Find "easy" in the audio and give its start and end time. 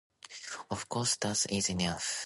1.51-1.73